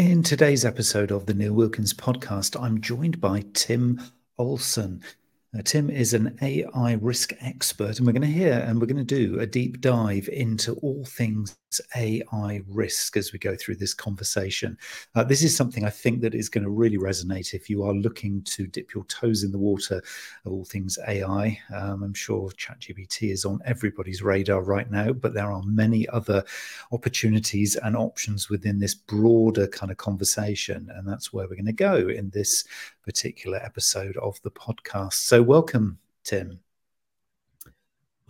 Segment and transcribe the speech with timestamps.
[0.00, 4.00] In today's episode of the Neil Wilkins podcast, I'm joined by Tim
[4.38, 5.02] Olsen.
[5.52, 9.04] Uh, Tim is an AI risk expert, and we're going to hear and we're going
[9.04, 11.56] to do a deep dive into all things
[11.96, 14.78] AI risk as we go through this conversation.
[15.16, 17.92] Uh, this is something I think that is going to really resonate if you are
[17.92, 20.00] looking to dip your toes in the water
[20.44, 21.58] of all things AI.
[21.74, 26.44] Um, I'm sure ChatGPT is on everybody's radar right now, but there are many other
[26.92, 31.72] opportunities and options within this broader kind of conversation, and that's where we're going to
[31.72, 32.64] go in this
[33.02, 35.14] particular episode of the podcast.
[35.14, 36.60] So, welcome, Tim.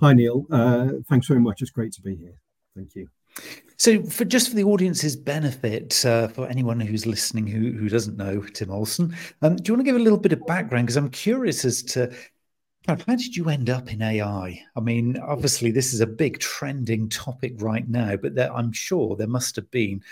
[0.01, 0.47] Hi, Neil.
[0.51, 1.63] Uh, thanks very much.
[1.63, 2.41] It's great to be here.
[2.75, 3.09] Thank you.
[3.77, 8.17] So, for just for the audience's benefit, uh, for anyone who's listening who who doesn't
[8.17, 10.87] know Tim Olsen, um, do you want to give a little bit of background?
[10.87, 12.13] Because I'm curious as to
[12.89, 14.63] how did you end up in AI?
[14.75, 19.17] I mean, obviously, this is a big trending topic right now, but there, I'm sure
[19.17, 20.03] there must have been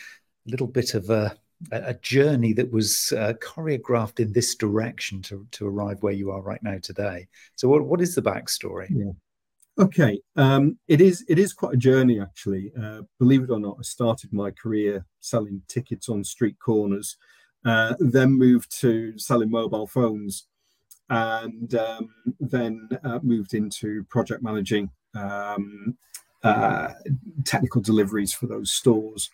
[0.46, 1.36] a little bit of a
[1.72, 6.42] a journey that was uh, choreographed in this direction to to arrive where you are
[6.42, 7.26] right now today.
[7.56, 8.88] So, what what is the backstory?
[8.90, 9.12] Yeah.
[9.78, 12.72] Okay, um, it is it is quite a journey actually.
[12.80, 17.16] Uh, believe it or not, I started my career selling tickets on street corners,
[17.64, 20.46] uh, then moved to selling mobile phones,
[21.10, 22.08] and um,
[22.40, 25.96] then uh, moved into project managing um,
[26.42, 26.92] uh,
[27.44, 29.30] technical deliveries for those stores.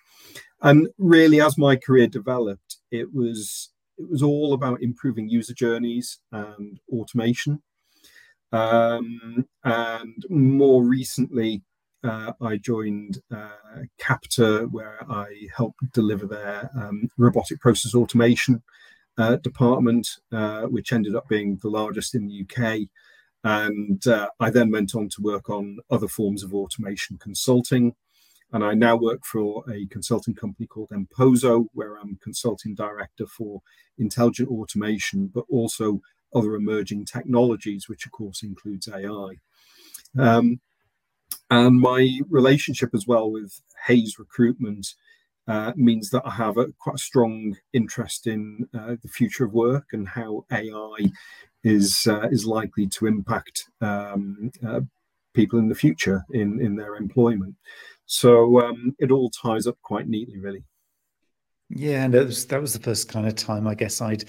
[0.64, 6.18] And really, as my career developed, it was it was all about improving user journeys
[6.32, 7.62] and automation.
[8.50, 11.62] Um, and more recently,
[12.02, 18.62] uh, I joined uh, where I helped deliver their um, robotic process automation
[19.18, 22.88] uh, department, uh, which ended up being the largest in the UK.
[23.44, 27.94] And uh, I then went on to work on other forms of automation consulting.
[28.52, 33.62] And I now work for a consulting company called Emposo, where I'm consulting director for
[33.98, 36.00] intelligent automation, but also
[36.34, 39.36] other emerging technologies, which of course includes AI.
[40.18, 40.60] Um,
[41.50, 44.94] and my relationship as well with Hays Recruitment
[45.46, 49.52] uh, means that I have a quite a strong interest in uh, the future of
[49.52, 51.10] work and how AI
[51.62, 54.80] is uh, is likely to impact um, uh,
[55.34, 57.54] people in the future in in their employment.
[58.06, 60.64] So um, it all ties up quite neatly, really.
[61.70, 64.24] Yeah, and that was that was the first kind of time I guess I'd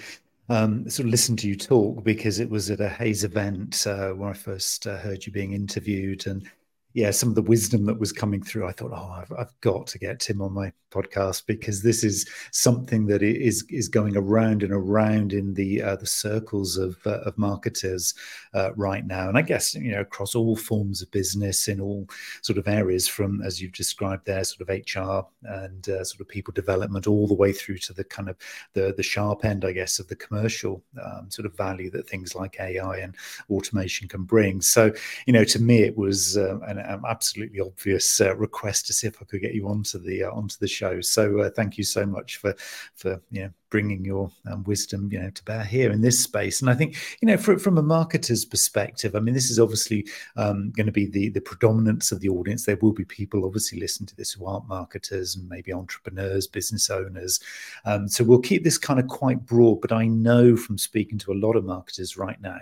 [0.50, 4.10] um, sort of listened to you talk because it was at a Hays event uh,
[4.10, 6.50] where I first uh, heard you being interviewed, and
[6.96, 9.86] yeah, some of the wisdom that was coming through, I thought, oh, I've, I've, got
[9.88, 14.64] to get Tim on my podcast because this is something that is is going around
[14.64, 18.14] and around in the uh, the circles of uh, of marketers
[18.54, 22.08] uh, right now, and I guess you know across all forms of business in all
[22.42, 26.30] sort of areas, from as you've described there, sort of HR and uh, sort of
[26.30, 28.38] people development, all the way through to the kind of
[28.72, 32.36] the the sharp end, I guess, of the commercial um, sort of value that things
[32.36, 33.16] like AI and
[33.50, 34.62] automation can bring.
[34.62, 34.94] So,
[35.26, 39.08] you know, to me, it was uh, an um, absolutely obvious uh, request to see
[39.08, 41.02] if I could get you onto the uh, onto the show.
[41.02, 42.56] So uh, thank you so much for
[42.96, 46.62] for you know bringing your um, wisdom you know to bear here in this space.
[46.62, 50.08] And I think you know for, from a marketer's perspective, I mean this is obviously
[50.38, 52.66] um, going to be the the predominance of the audience.
[52.66, 56.90] There will be people obviously listening to this who aren't marketers and maybe entrepreneurs, business
[56.90, 57.40] owners.
[57.86, 59.82] Um, so we'll keep this kind of quite broad.
[59.82, 62.60] But I know from speaking to a lot of marketers right now,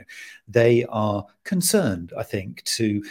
[0.47, 2.13] they are concerned.
[2.17, 3.03] I think to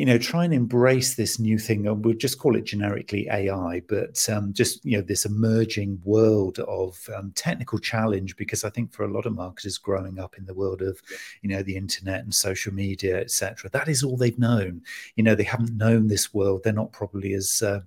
[0.00, 1.82] you know, try and embrace this new thing.
[2.00, 7.06] We'll just call it generically AI, but um, just you know, this emerging world of
[7.14, 8.34] um, technical challenge.
[8.36, 11.02] Because I think for a lot of marketers growing up in the world of,
[11.42, 14.80] you know, the internet and social media, etc., that is all they've known.
[15.16, 16.62] You know, they haven't known this world.
[16.64, 17.80] They're not probably as uh,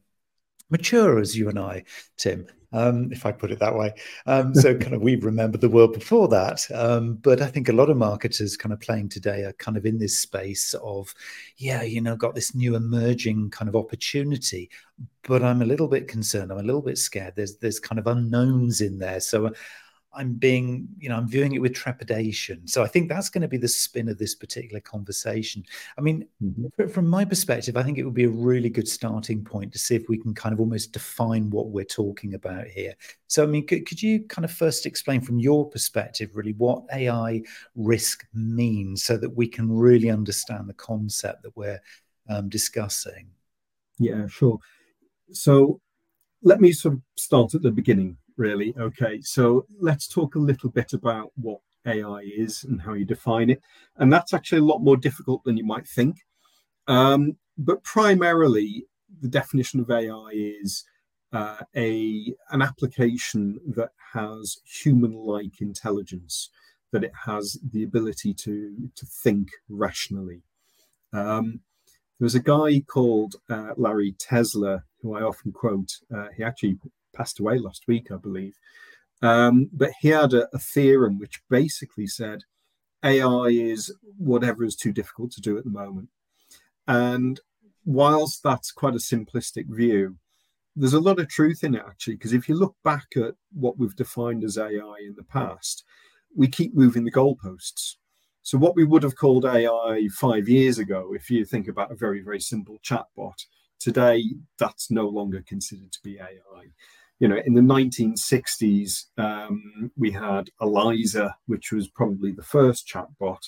[0.70, 1.84] mature as you and I,
[2.18, 3.94] Tim um, if I put it that way.
[4.26, 6.66] Um, so kind of we remember the world before that.
[6.74, 9.86] Um, but I think a lot of marketers kind of playing today are kind of
[9.86, 11.14] in this space of,
[11.58, 14.70] yeah, you know, got this new emerging kind of opportunity.
[15.28, 16.52] But I'm a little bit concerned.
[16.52, 17.36] I'm a little bit scared.
[17.36, 19.22] There's there's kind of unknowns in there.
[19.22, 19.54] So
[20.16, 22.68] I'm being, you know, I'm viewing it with trepidation.
[22.68, 25.64] So I think that's going to be the spin of this particular conversation.
[25.98, 26.88] I mean, mm-hmm.
[26.88, 29.96] from my perspective, I think it would be a really good starting point to see
[29.96, 32.94] if we can kind of almost define what we're talking about here.
[33.28, 36.84] So, I mean, could, could you kind of first explain from your perspective, really, what
[36.94, 37.42] AI
[37.76, 41.82] risk means so that we can really understand the concept that we're
[42.30, 43.28] um, discussing?
[44.00, 44.60] Yeah, sure.
[45.32, 45.80] So
[46.44, 48.74] let me sort of start at the beginning really.
[48.78, 53.50] Okay, so let's talk a little bit about what AI is and how you define
[53.50, 53.62] it.
[53.98, 56.18] And that's actually a lot more difficult than you might think.
[56.88, 58.86] Um, but primarily,
[59.22, 60.84] the definition of AI is
[61.32, 66.50] uh, a an application that has human-like intelligence,
[66.92, 70.42] that it has the ability to to think rationally.
[71.12, 71.62] Um,
[72.20, 75.92] there was a guy called uh, Larry Tesler who I often quote.
[76.16, 76.78] Uh, he actually
[77.14, 78.58] passed away last week, I believe.
[79.22, 82.44] Um, but he had a, a theorem which basically said
[83.04, 86.10] AI is whatever is too difficult to do at the moment.
[86.88, 87.40] And
[87.86, 90.18] whilst that's quite a simplistic view,
[90.76, 93.78] there's a lot of truth in it actually, because if you look back at what
[93.78, 95.84] we've defined as AI in the past,
[96.36, 97.96] we keep moving the goalposts.
[98.42, 101.96] So, what we would have called AI five years ago, if you think about a
[101.96, 103.46] very, very simple chatbot,
[103.80, 104.24] today
[104.58, 106.66] that's no longer considered to be AI.
[107.20, 113.40] You know, in the 1960s, um, we had Eliza, which was probably the first chatbot,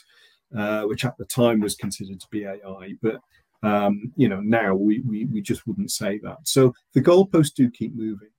[0.57, 2.93] uh, which at the time was considered to be AI.
[3.01, 3.19] But
[3.63, 6.37] um, you know, now we, we, we just wouldn't say that.
[6.43, 8.29] So the goalposts do keep moving.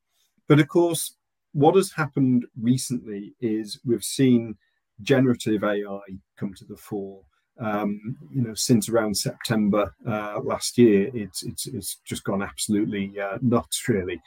[0.49, 1.17] But of course,
[1.52, 4.56] what has happened recently is we've seen
[5.02, 6.00] generative AI
[6.38, 7.23] come to the fore.
[7.58, 13.19] Um, you know, since around September uh, last year, it's it's it's just gone absolutely
[13.19, 14.20] uh, nuts, really.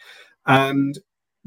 [0.49, 0.99] And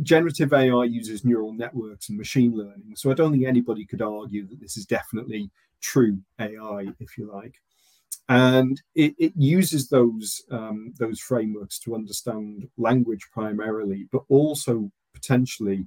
[0.03, 4.49] generative AI uses neural networks and machine learning, so I don't think anybody could argue
[4.49, 5.51] that this is definitely
[5.83, 7.57] true AI, if you like
[8.29, 15.87] and it, it uses those um, those frameworks to understand language primarily, but also potentially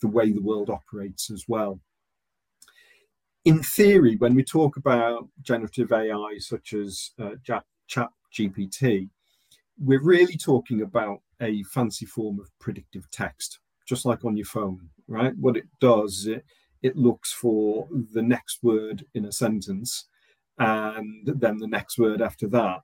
[0.00, 1.80] the way the world operates as well.
[3.44, 9.10] In theory, when we talk about generative AI such as uh, Chat GPT,
[9.78, 14.88] we're really talking about a fancy form of predictive text, just like on your phone,
[15.08, 15.36] right?
[15.36, 16.44] What it does, it
[16.82, 20.06] it looks for the next word in a sentence
[20.58, 22.80] and then the next word after that.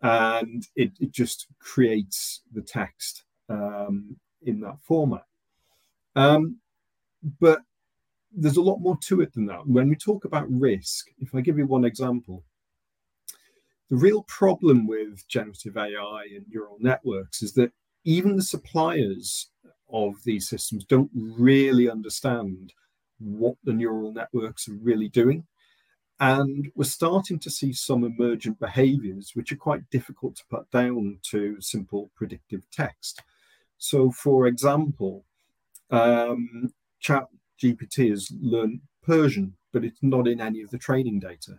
[0.00, 5.24] And it, it just creates the text um, in that format.
[6.16, 6.56] Um,
[7.40, 7.60] but
[8.34, 9.66] there's a lot more to it than that.
[9.66, 12.42] When we talk about risk, if I give you one example,
[13.92, 17.70] the real problem with generative AI and neural networks is that
[18.04, 19.50] even the suppliers
[19.92, 22.72] of these systems don't really understand
[23.18, 25.46] what the neural networks are really doing.
[26.20, 31.18] And we're starting to see some emergent behaviors which are quite difficult to put down
[31.24, 33.20] to simple predictive text.
[33.76, 35.26] So, for example,
[35.90, 37.26] um, Chat
[37.62, 41.58] GPT has learned Persian, but it's not in any of the training data.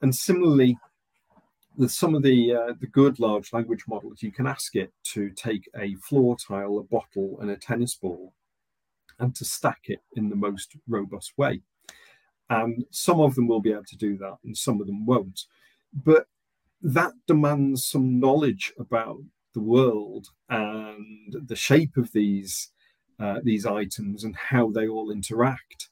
[0.00, 0.78] And similarly,
[1.88, 5.68] some of the uh, the good large language models, you can ask it to take
[5.76, 8.32] a floor tile, a bottle, and a tennis ball,
[9.18, 11.62] and to stack it in the most robust way.
[12.48, 15.42] And some of them will be able to do that, and some of them won't.
[15.92, 16.26] But
[16.82, 19.18] that demands some knowledge about
[19.54, 22.70] the world and the shape of these
[23.18, 25.88] uh, these items and how they all interact.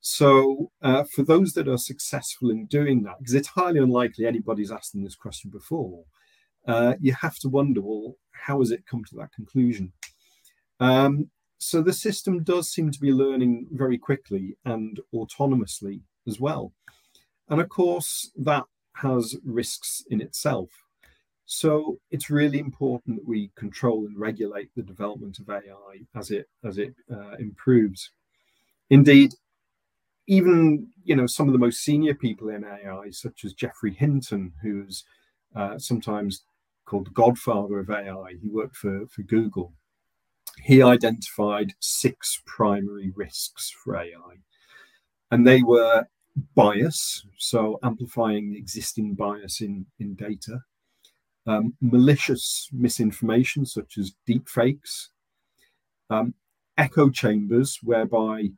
[0.00, 4.70] So, uh, for those that are successful in doing that, because it's highly unlikely anybody's
[4.70, 6.04] asked them this question before,
[6.66, 9.92] uh, you have to wonder, well, how has it come to that conclusion?
[10.80, 16.72] Um, so the system does seem to be learning very quickly and autonomously as well.
[17.48, 18.64] And of course, that
[18.94, 20.70] has risks in itself.
[21.46, 26.46] So it's really important that we control and regulate the development of AI as it
[26.62, 28.10] as it uh, improves.
[28.90, 29.32] Indeed,
[30.28, 34.52] even you know some of the most senior people in AI, such as Geoffrey Hinton,
[34.62, 35.04] who's
[35.56, 36.44] uh, sometimes
[36.86, 39.72] called the godfather of AI, he worked for for Google
[40.62, 44.38] he identified six primary risks for AI.
[45.30, 46.04] And they were
[46.54, 50.60] bias, so amplifying the existing bias in, in data,
[51.46, 55.08] um, malicious misinformation, such as deepfakes,
[56.10, 56.34] um,
[56.76, 58.48] echo chambers, whereby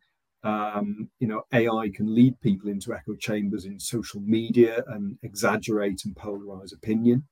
[0.42, 6.02] um, you know AI can lead people into echo chambers in social media and exaggerate
[6.04, 7.24] and polarize opinion.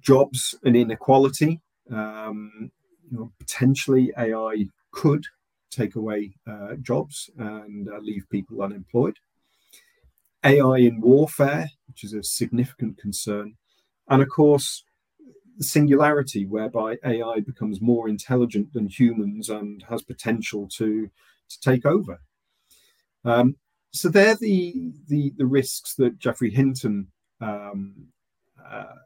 [0.00, 1.60] Jobs and inequality.
[1.90, 2.70] Um,
[3.10, 5.24] you know, potentially AI could
[5.70, 9.18] take away uh, jobs and uh, leave people unemployed.
[10.44, 13.54] AI in warfare, which is a significant concern.
[14.08, 14.84] And of course,
[15.56, 21.10] the singularity, whereby AI becomes more intelligent than humans and has potential to,
[21.56, 22.20] to take over.
[23.24, 23.56] Um,
[23.92, 27.08] so they're the, the, the risks that Geoffrey Hinton
[27.40, 28.08] um,
[28.64, 28.96] uh,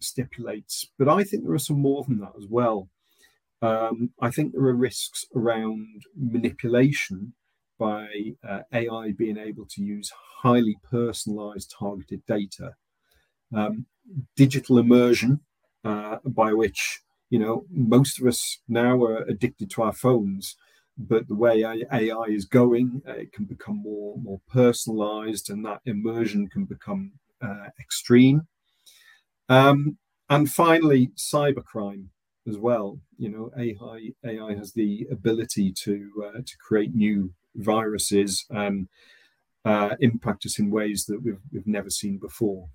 [0.00, 0.86] stipulates.
[0.98, 2.88] But I think there are some more than that as well.
[3.60, 7.34] Um, I think there are risks around manipulation
[7.78, 8.06] by
[8.48, 12.74] uh, AI being able to use highly personalized targeted data.
[13.54, 13.86] Um,
[14.36, 15.40] digital immersion,
[15.84, 20.56] uh, by which you know most of us now are addicted to our phones
[21.08, 25.80] but the way AI is going, uh, it can become more more personalized, and that
[25.84, 28.42] immersion can become uh, extreme.
[29.48, 29.98] Um,
[30.30, 32.06] and finally, cybercrime
[32.48, 32.98] as well.
[33.18, 38.88] You know, AI AI has the ability to uh, to create new viruses and
[39.64, 42.68] uh, impact us in ways that we've we've never seen before.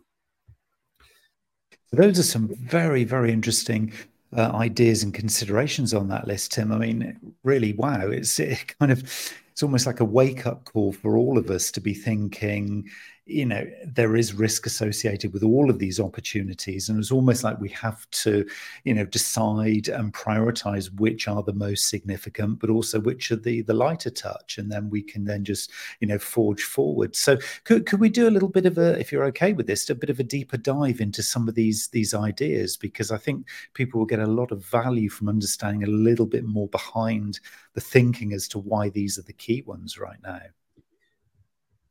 [1.91, 3.93] Those are some very very interesting
[4.35, 6.71] uh, ideas and considerations on that list, Tim.
[6.71, 8.07] I mean, really, wow!
[8.07, 8.99] It's it kind of
[9.51, 12.89] it's almost like a wake up call for all of us to be thinking,
[13.27, 17.59] you know there is risk associated with all of these opportunities and it's almost like
[17.59, 18.45] we have to
[18.85, 23.61] you know decide and prioritize which are the most significant but also which are the
[23.63, 27.15] the lighter touch and then we can then just you know forge forward.
[27.15, 29.89] So could, could we do a little bit of a if you're okay with this
[29.89, 32.77] a bit of a deeper dive into some of these these ideas?
[32.77, 36.43] Because i think people will get a lot of value from understanding a little bit
[36.45, 37.39] more behind
[37.73, 40.41] the thinking as to why these are the key ones right now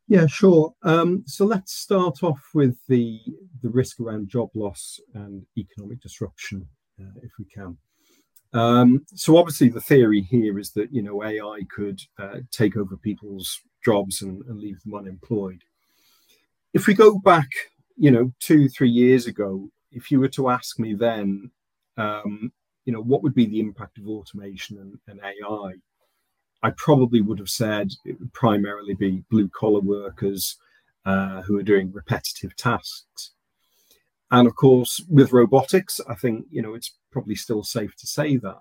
[0.08, 0.72] yeah, sure.
[0.82, 3.20] Um, so let's start off with the
[3.62, 6.66] the risk around job loss and economic disruption,
[7.00, 7.76] uh, if we can.
[8.52, 12.96] Um, so obviously, the theory here is that you know AI could uh, take over
[12.96, 15.62] people's jobs and, and, leave them unemployed.
[16.72, 17.48] If we go back,
[17.96, 21.50] you know, two three years ago, if you were to ask me then,
[21.96, 22.52] um,
[22.84, 25.72] you know, what would be the impact of automation and, and AI?
[26.66, 30.56] I probably would have said it would primarily be blue collar workers
[31.04, 33.30] uh, who are doing repetitive tasks.
[34.32, 38.36] And of course, with robotics, I think you know it's probably still safe to say
[38.38, 38.58] that.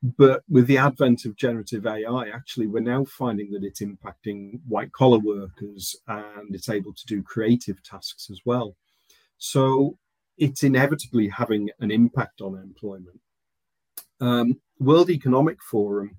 [0.00, 4.92] But with the advent of generative AI, actually, we're now finding that it's impacting white
[4.92, 8.76] collar workers and it's able to do creative tasks as well.
[9.38, 9.98] So
[10.38, 13.20] it's inevitably having an impact on employment.
[14.20, 16.16] Um, World Economic Forum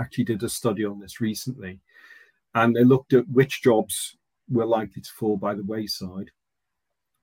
[0.00, 1.80] actually did a study on this recently,
[2.54, 4.16] and they looked at which jobs
[4.48, 6.30] were likely to fall by the wayside,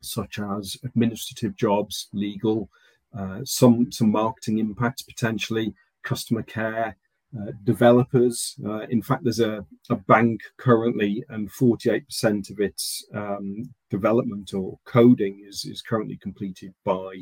[0.01, 2.69] such as administrative jobs, legal,
[3.17, 6.97] uh, some some marketing impacts potentially, customer care,
[7.39, 8.55] uh, developers.
[8.65, 14.77] Uh, in fact, there's a, a bank currently, and 48% of its um, development or
[14.85, 17.21] coding is, is currently completed by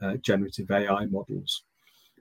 [0.00, 1.64] uh, generative AI models.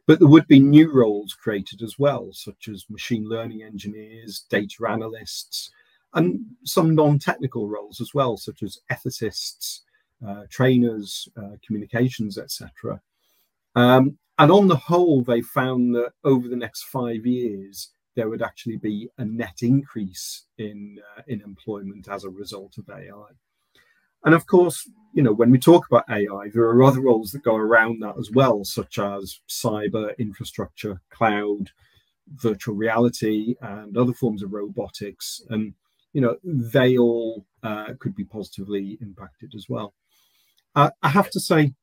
[0.09, 4.87] But there would be new roles created as well, such as machine learning engineers, data
[4.89, 5.69] analysts,
[6.15, 9.81] and some non technical roles as well, such as ethicists,
[10.27, 12.99] uh, trainers, uh, communications, etc.
[13.75, 18.41] Um, and on the whole, they found that over the next five years, there would
[18.41, 23.29] actually be a net increase in uh, in employment as a result of AI.
[24.23, 27.43] And of course, you know, when we talk about AI, there are other roles that
[27.43, 31.71] go around that as well, such as cyber, infrastructure, cloud,
[32.27, 35.41] virtual reality, and other forms of robotics.
[35.49, 35.73] And,
[36.13, 39.93] you know, they all uh, could be positively impacted as well.
[40.75, 41.73] Uh, I have to say,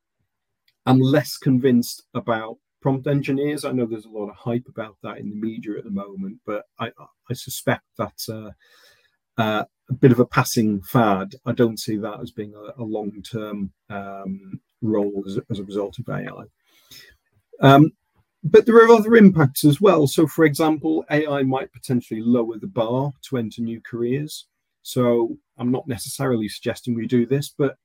[0.86, 3.64] I'm less convinced about prompt engineers.
[3.64, 6.40] I know there's a lot of hype about that in the media at the moment,
[6.46, 6.86] but I,
[7.30, 8.20] I suspect that.
[8.30, 8.52] uh,
[9.38, 11.34] uh, a bit of a passing fad.
[11.44, 15.64] I don't see that as being a, a long term um, role as, as, a
[15.64, 16.44] result of AI.
[17.60, 17.92] Um,
[18.42, 20.06] but there are other impacts as well.
[20.06, 24.46] So, for example, AI might potentially lower the bar to enter new careers.
[24.82, 27.76] So, I'm not necessarily suggesting we do this, but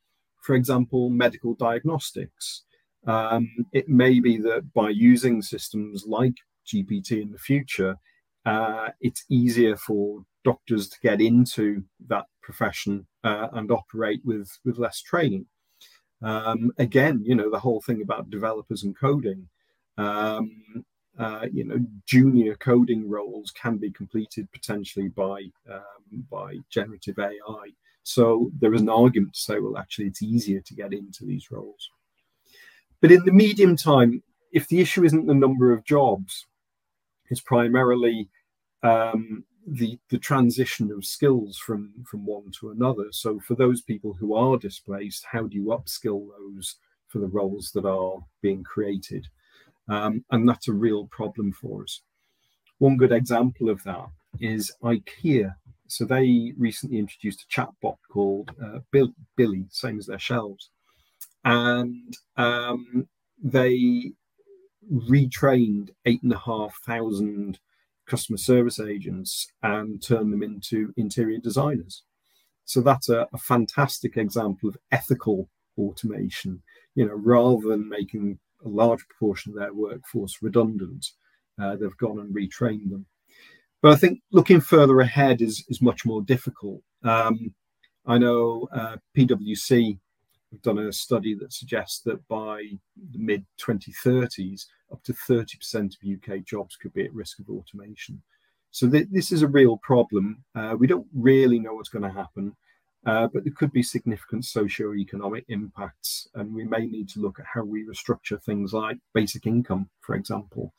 [0.41, 2.63] for example, medical diagnostics.
[3.08, 6.36] Um, it may be that by using systems like
[6.67, 7.96] GPT in the future,
[8.45, 14.77] uh, it's easier for doctors to get into that profession uh, and operate with with
[14.77, 15.45] less training.
[16.21, 19.48] Um, again, you know the whole thing about developers and coding.
[19.98, 20.86] Um,
[21.19, 27.69] uh, you know, junior coding roles can be completed potentially by um, by generative AI.
[28.03, 31.51] So there is an argument to say, well, actually, it's easier to get into these
[31.51, 31.89] roles.
[33.00, 36.48] But in the medium time, if the issue isn't the number of jobs,
[37.31, 38.29] it's primarily
[38.83, 43.07] um, the the transition of skills from from one to another.
[43.11, 46.75] So for those people who are displaced, how do you upskill those
[47.07, 49.27] for the roles that are being created?
[49.89, 52.01] Um, and that's a real problem for us.
[52.77, 54.07] One good example of that
[54.39, 55.55] is IKEA.
[55.88, 60.69] So they recently introduced a chatbot called uh, Bill, Billy, same as their shelves,
[61.43, 63.07] and um,
[63.43, 64.13] they
[64.91, 67.59] retrained eight and a half thousand
[68.07, 72.03] customer service agents and turned them into interior designers.
[72.65, 76.61] So that's a, a fantastic example of ethical automation
[76.95, 81.05] you know, rather than making a large proportion of their workforce redundant,
[81.61, 83.05] uh, they've gone and retrained them.
[83.81, 86.81] But I think looking further ahead is is much more difficult.
[87.03, 87.53] Um,
[88.05, 90.00] I know uh, PwC
[90.51, 92.63] have done a study that suggests that by
[93.12, 98.22] the mid 2030s, up to 30% of UK jobs could be at risk of automation.
[98.72, 100.43] So th- this is a real problem.
[100.55, 102.55] Uh, we don't really know what's going to happen,
[103.05, 107.46] uh, but there could be significant socio-economic impacts, and we may need to look at
[107.51, 110.74] how we restructure things like basic income, for example,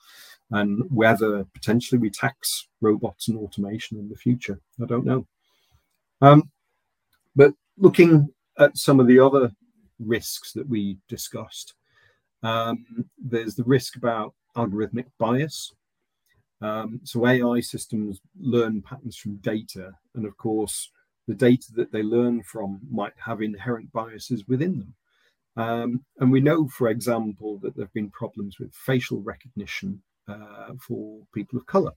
[0.50, 4.61] and whether potentially we tax robots and automation in the future.
[4.83, 5.26] I don't know.
[6.21, 6.50] Um,
[7.35, 9.50] but looking at some of the other
[10.04, 11.75] risks that we discussed,
[12.42, 12.85] um,
[13.18, 15.73] there's the risk about algorithmic bias.
[16.61, 20.90] Um, so AI systems learn patterns from data, and of course,
[21.26, 24.94] the data that they learn from might have inherent biases within them.
[25.56, 30.73] Um, and we know, for example, that there have been problems with facial recognition uh,
[30.80, 31.92] for people of color.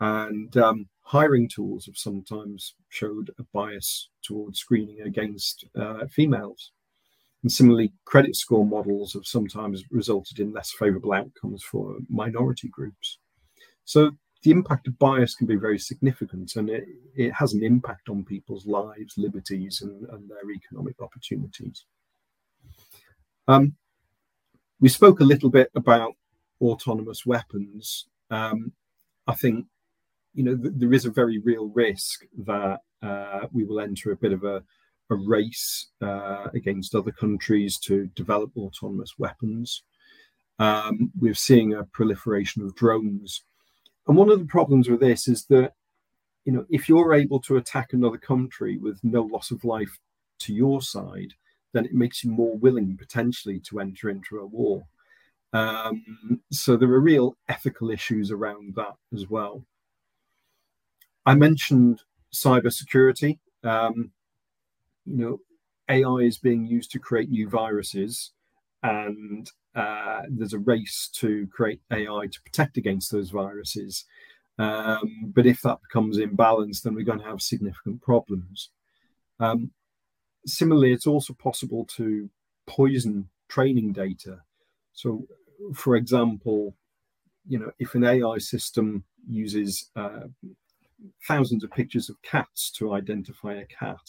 [0.00, 6.72] And um, hiring tools have sometimes showed a bias towards screening against uh, females.
[7.42, 13.18] And similarly, credit score models have sometimes resulted in less favorable outcomes for minority groups.
[13.84, 14.10] So
[14.42, 18.24] the impact of bias can be very significant and it, it has an impact on
[18.24, 21.84] people's lives, liberties, and, and their economic opportunities.
[23.46, 23.74] Um,
[24.80, 26.14] we spoke a little bit about
[26.60, 28.06] autonomous weapons.
[28.30, 28.72] Um,
[29.26, 29.66] I think
[30.34, 34.16] you know th- there is a very real risk that uh, we will enter a
[34.16, 34.62] bit of a,
[35.10, 39.82] a race uh, against other countries to develop autonomous weapons.
[40.58, 43.42] Um, we're seeing a proliferation of drones
[44.08, 45.74] and one of the problems with this is that,
[46.46, 49.98] you know, if you're able to attack another country with no loss of life
[50.40, 51.34] to your side,
[51.74, 54.86] then it makes you more willing potentially to enter into a war.
[55.52, 59.62] Um, so there are real ethical issues around that as well.
[61.26, 63.38] I mentioned cybersecurity.
[63.62, 64.12] Um,
[65.08, 65.40] you know,
[65.88, 68.32] AI is being used to create new viruses,
[68.82, 74.04] and uh, there's a race to create AI to protect against those viruses.
[74.58, 78.70] Um, but if that becomes imbalanced, then we're going to have significant problems.
[79.38, 79.70] Um,
[80.46, 82.28] similarly, it's also possible to
[82.66, 84.40] poison training data.
[84.92, 85.26] So,
[85.74, 86.74] for example,
[87.46, 90.26] you know, if an AI system uses uh,
[91.26, 94.00] thousands of pictures of cats to identify a cat,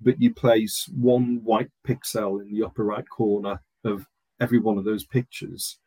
[0.00, 4.06] but you place one white pixel in the upper right corner of
[4.40, 5.78] every one of those pictures.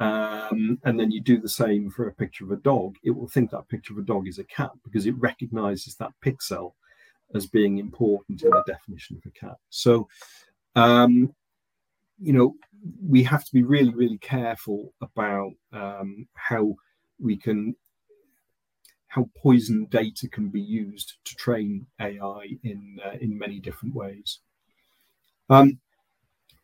[0.00, 3.28] Um, and then you do the same for a picture of a dog, it will
[3.28, 6.72] think that picture of a dog is a cat because it recognizes that pixel
[7.34, 9.56] as being important in the definition of a cat.
[9.70, 10.08] So,
[10.74, 11.32] um,
[12.20, 12.56] you know,
[13.06, 16.74] we have to be really, really careful about um, how
[17.20, 17.76] we can,
[19.12, 24.40] how poison data can be used to train AI in uh, in many different ways.
[25.50, 25.80] Um,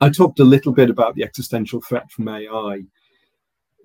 [0.01, 2.85] I talked a little bit about the existential threat from AI.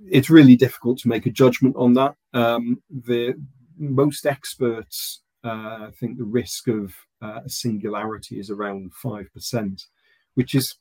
[0.09, 2.15] It's really difficult to make a judgment on that.
[2.33, 3.33] Um, the
[3.77, 9.83] most experts uh, think the risk of uh, a singularity is around five percent,
[10.35, 10.75] which is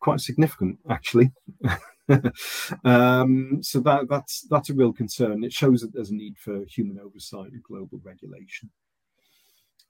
[0.00, 1.32] quite significant, actually.
[2.84, 5.44] um, so that that's that's a real concern.
[5.44, 8.70] It shows that there's a need for human oversight and global regulation.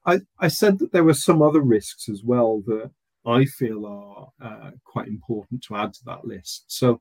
[0.07, 2.91] I, I said that there were some other risks as well that
[3.27, 6.65] I feel are uh, quite important to add to that list.
[6.69, 7.01] So,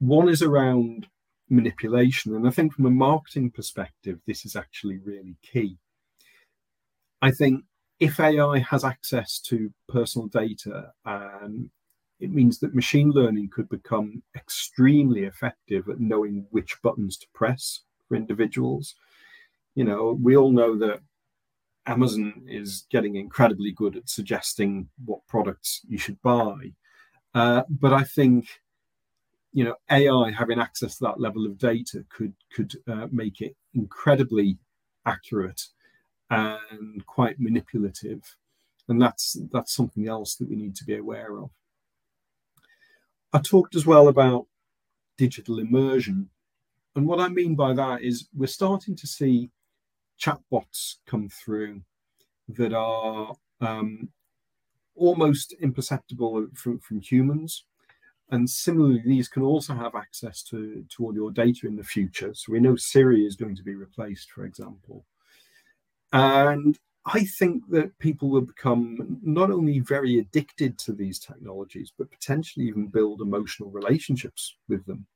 [0.00, 1.06] one is around
[1.48, 2.34] manipulation.
[2.34, 5.78] And I think from a marketing perspective, this is actually really key.
[7.22, 7.64] I think
[7.98, 11.70] if AI has access to personal data, um,
[12.20, 17.80] it means that machine learning could become extremely effective at knowing which buttons to press
[18.08, 18.94] for individuals.
[19.74, 21.00] You know, we all know that
[21.86, 26.72] Amazon is getting incredibly good at suggesting what products you should buy.
[27.34, 28.48] Uh, but I think
[29.52, 33.56] you know AI having access to that level of data could could uh, make it
[33.74, 34.58] incredibly
[35.04, 35.62] accurate
[36.30, 38.36] and quite manipulative,
[38.88, 41.50] and that's that's something else that we need to be aware of.
[43.32, 44.46] I talked as well about
[45.18, 46.30] digital immersion,
[46.94, 49.50] and what I mean by that is we're starting to see
[50.20, 51.82] chatbots come through
[52.48, 54.08] that are um,
[54.94, 57.64] almost imperceptible from, from humans.
[58.30, 62.34] And similarly, these can also have access to, to all your data in the future.
[62.34, 65.04] So we know Siri is going to be replaced, for example.
[66.12, 72.10] And I think that people will become not only very addicted to these technologies, but
[72.10, 75.06] potentially even build emotional relationships with them.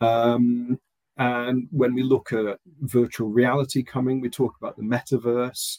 [0.00, 0.80] Um,
[1.18, 5.78] and when we look at virtual reality coming, we talk about the metaverse.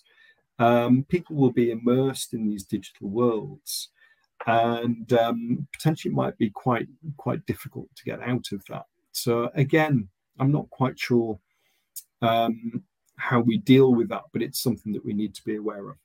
[0.59, 3.89] Um, people will be immersed in these digital worlds,
[4.47, 6.87] and um, potentially might be quite
[7.17, 8.85] quite difficult to get out of that.
[9.11, 10.07] So again,
[10.39, 11.39] I'm not quite sure
[12.21, 12.83] um,
[13.21, 15.97] how we deal with that, but it's something that we need to be aware of.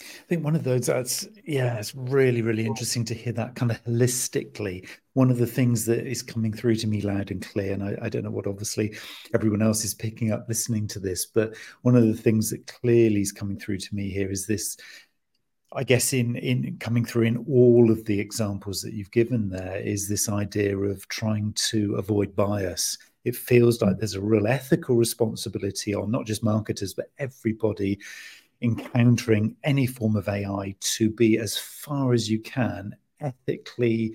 [0.00, 3.72] I think one of those that's yeah, it's really really interesting to hear that kind
[3.72, 4.88] of holistically.
[5.14, 7.96] One of the things that is coming through to me loud and clear, and I,
[8.02, 8.96] I, don't know what obviously
[9.34, 13.22] everyone else is picking up listening to this, but one of the things that clearly
[13.22, 14.76] is coming through to me here is this.
[15.72, 19.76] I guess in in coming through in all of the examples that you've given there
[19.76, 22.96] is this idea of trying to avoid bias
[23.28, 27.98] it feels like there's a real ethical responsibility on not just marketers, but everybody
[28.62, 34.14] encountering any form of AI to be as far as you can ethically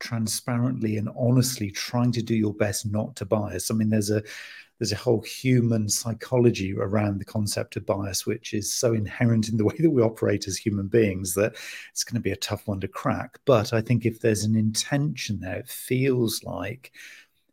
[0.00, 3.70] transparently and honestly trying to do your best not to bias.
[3.70, 4.22] I mean, there's a
[4.78, 9.56] there's a whole human psychology around the concept of bias, which is so inherent in
[9.56, 11.54] the way that we operate as human beings that
[11.90, 13.38] it's going to be a tough one to crack.
[13.44, 16.92] But I think if there's an intention there, it feels like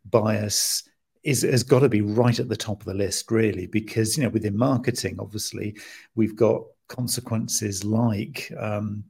[0.04, 0.82] bias
[1.22, 4.22] is has got to be right at the top of the list, really, because you
[4.22, 5.76] know within marketing, obviously,
[6.14, 8.52] we've got consequences like.
[8.58, 9.04] Um,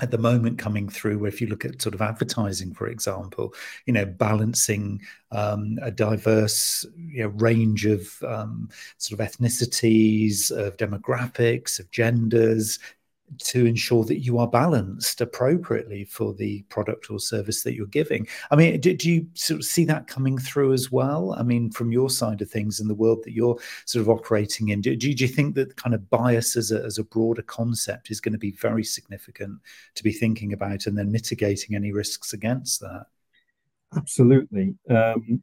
[0.00, 3.52] at the moment coming through where if you look at sort of advertising for example
[3.86, 5.00] you know balancing
[5.32, 8.68] um, a diverse you know, range of um,
[8.98, 12.78] sort of ethnicities of demographics of genders
[13.38, 18.26] to ensure that you are balanced appropriately for the product or service that you're giving.
[18.50, 21.34] I mean, do, do, you sort of see that coming through as well?
[21.38, 24.70] I mean, from your side of things in the world that you're sort of operating
[24.70, 28.10] in, do, do you think that kind of bias as a, as a broader concept
[28.10, 29.60] is going to be very significant
[29.94, 33.06] to be thinking about and then mitigating any risks against that?
[33.96, 34.74] Absolutely.
[34.90, 35.42] Um,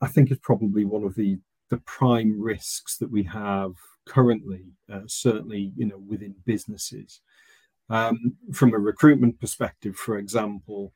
[0.00, 1.38] I think it's probably one of the
[1.70, 3.72] the prime risks that we have
[4.06, 7.20] currently, uh, certainly you know within businesses.
[7.90, 10.92] Um, from a recruitment perspective, for example,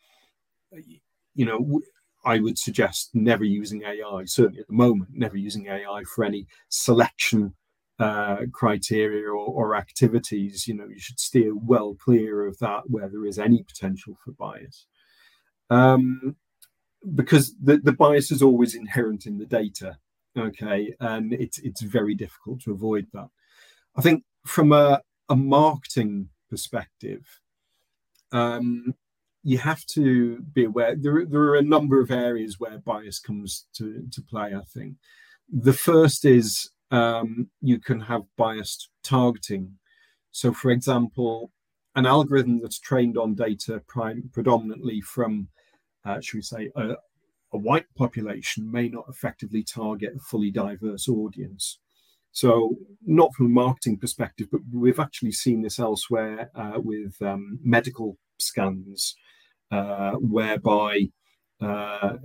[1.34, 1.80] you know
[2.24, 4.24] I would suggest never using AI.
[4.24, 7.54] Certainly at the moment, never using AI for any selection
[7.98, 10.68] uh, criteria or, or, activities.
[10.68, 14.32] You know you should steer well clear of that where there is any potential for
[14.32, 14.86] bias.
[15.70, 16.36] Um,
[17.14, 19.98] because the, the bias is always inherent in the data
[20.38, 23.28] Okay, and it's it's very difficult to avoid that.
[23.96, 27.40] I think from a, a marketing perspective,
[28.32, 28.94] um,
[29.42, 30.94] you have to be aware.
[30.96, 34.54] There, there are a number of areas where bias comes to, to play.
[34.54, 34.94] I think
[35.50, 39.78] the first is um, you can have biased targeting.
[40.30, 41.50] So, for example,
[41.94, 45.48] an algorithm that's trained on data prime, predominantly from,
[46.04, 46.94] uh, should we say, a,
[47.52, 51.78] a white population may not effectively target a fully diverse audience.
[52.32, 57.58] So, not from a marketing perspective, but we've actually seen this elsewhere uh, with um,
[57.64, 59.16] medical scans,
[59.70, 61.08] uh, whereby
[61.60, 62.18] uh,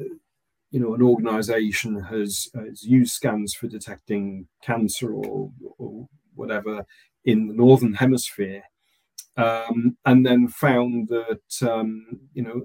[0.71, 6.85] you know an organisation has, has, used scans for detecting cancer or, or whatever
[7.25, 8.63] in the northern hemisphere,
[9.37, 12.63] um, and then found that um, you know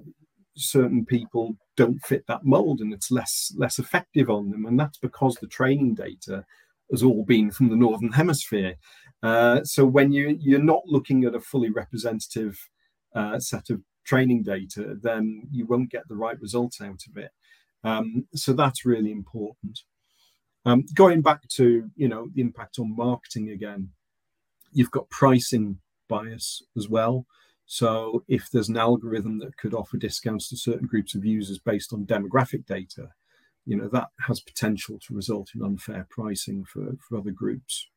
[0.55, 4.65] certain people don't fit that mold and it's less less effective on them.
[4.65, 6.43] And that's because the training data
[6.91, 8.75] has all been from the northern hemisphere.
[9.23, 12.59] Uh, so when you you're not looking at a fully representative
[13.15, 17.31] uh, set of training data then you won't get the right results out of it.
[17.83, 19.79] Um, so that's really important.
[20.65, 23.89] Um, going back to you know the impact on marketing again
[24.73, 27.25] you've got pricing bias as well
[27.71, 31.93] so if there's an algorithm that could offer discounts to certain groups of users based
[31.93, 33.09] on demographic data,
[33.63, 37.87] you know, that has potential to result in unfair pricing for, for other groups.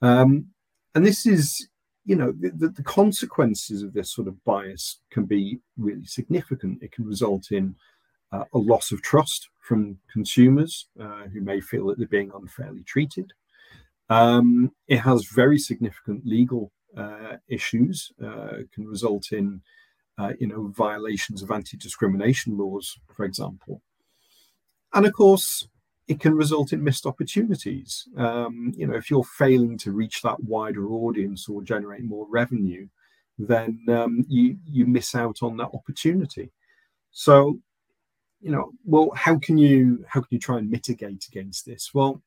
[0.00, 0.46] Um,
[0.94, 1.68] and this is,
[2.06, 6.82] you know, the, the, consequences of this sort of bias can be really significant.
[6.82, 7.74] It can result in
[8.32, 12.82] uh, a loss of trust from consumers uh, who may feel that they're being unfairly
[12.84, 13.34] treated.
[14.08, 16.72] Um, it has very significant legal
[17.48, 19.62] issues uh, can result in
[20.18, 23.82] uh, you know violations of anti-discrimination laws, for example.
[24.92, 25.68] And of course,
[26.08, 28.08] it can result in missed opportunities.
[28.16, 32.88] Um, you know, if you're failing to reach that wider audience or generate more revenue,
[33.38, 36.50] then um, you you miss out on that opportunity.
[37.10, 37.58] So,
[38.40, 41.92] you know, well, how can you how can you try and mitigate against this?
[41.92, 42.22] Well,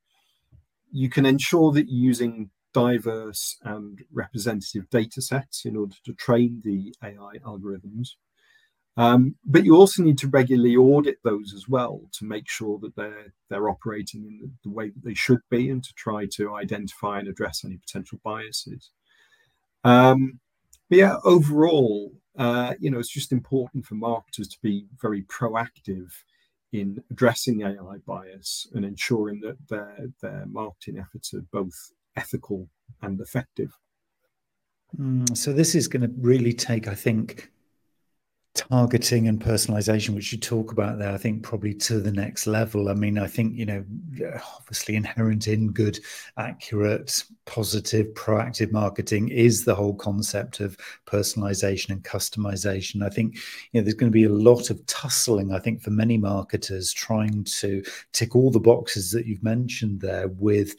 [0.91, 6.62] you can ensure that you're using diverse and representative data sets in order to train
[6.63, 8.10] the AI algorithms.
[8.97, 12.95] Um, but you also need to regularly audit those as well to make sure that
[12.97, 17.19] they're they're operating in the, way that they should be and to try to identify
[17.19, 18.91] and address any potential biases.
[19.86, 20.39] Um,
[20.89, 26.12] but yeah, overall, uh, you know, it's just important for marketers to be very proactive
[26.73, 32.67] in addressing AI bias and ensuring that their their marketing efforts are both ethical
[33.01, 33.71] and effective.
[34.99, 37.51] Mm, so this is going to really take, I think,
[38.55, 42.89] targeting and personalization, which you talk about there, I think probably to the next level.
[42.89, 43.86] I mean, I think, you know,
[44.58, 45.99] obviously inherent in good,
[46.38, 53.05] accurate, positive, proactive marketing is the whole concept of personalization and customization.
[53.05, 53.36] I think,
[53.71, 56.91] you know, there's going to be a lot of tussling, I think, for many marketers
[56.91, 60.75] trying to tick all the boxes that you've mentioned there with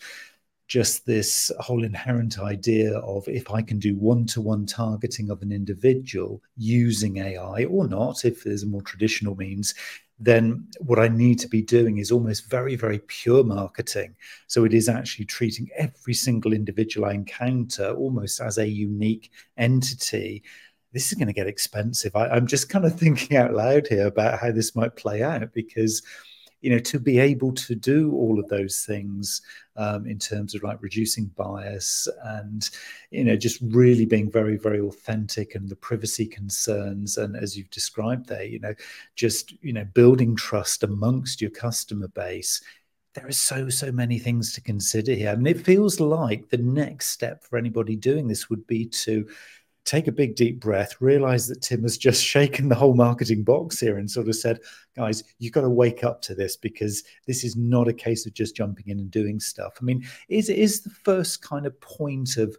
[0.70, 5.42] just this whole inherent idea of if I can do one to one targeting of
[5.42, 9.74] an individual using AI or not, if there's a more traditional means,
[10.20, 14.14] then what I need to be doing is almost very, very pure marketing.
[14.46, 20.44] So it is actually treating every single individual I encounter almost as a unique entity.
[20.92, 22.14] This is going to get expensive.
[22.14, 25.52] I, am just kind of thinking out loud here about how this might play out
[25.52, 26.00] because
[26.60, 29.42] you know, to be able to do all of those things
[29.76, 32.68] um, in terms of like reducing bias and,
[33.10, 37.16] you know, just really being very, very authentic and the privacy concerns.
[37.16, 38.74] And as you've described there, you know,
[39.16, 42.60] just, you know, building trust amongst your customer base
[43.14, 45.30] there are so so many things to consider here.
[45.30, 49.26] I mean, it feels like the next step for anybody doing this would be to
[49.84, 53.80] take a big deep breath, realize that Tim has just shaken the whole marketing box
[53.80, 54.60] here and sort of said,
[54.96, 58.34] guys, you've got to wake up to this because this is not a case of
[58.34, 59.78] just jumping in and doing stuff.
[59.80, 62.56] I mean, is is the first kind of point of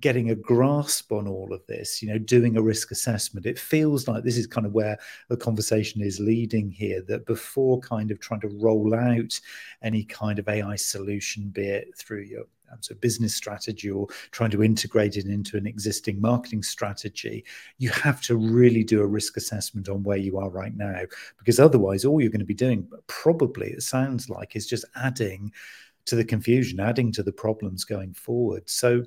[0.00, 3.46] getting a grasp on all of this, you know, doing a risk assessment.
[3.46, 7.78] It feels like this is kind of where the conversation is leading here that before
[7.80, 9.38] kind of trying to roll out
[9.82, 14.50] any kind of AI solution, be it through your um, so business strategy or trying
[14.50, 17.44] to integrate it into an existing marketing strategy,
[17.78, 21.02] you have to really do a risk assessment on where you are right now.
[21.38, 25.52] Because otherwise, all you're going to be doing, probably, it sounds like, is just adding
[26.06, 28.68] to the confusion, adding to the problems going forward.
[28.68, 29.04] So,